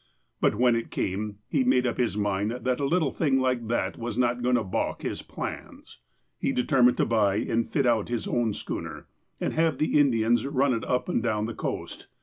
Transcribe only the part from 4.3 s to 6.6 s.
to baulk his plans. He